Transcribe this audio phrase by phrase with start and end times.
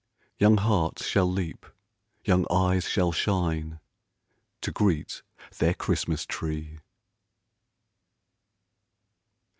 [0.39, 1.63] Young hearts shall leap,
[2.25, 3.79] young eyes shall shine
[4.61, 5.21] To greet
[5.59, 6.79] their Christmas tree!"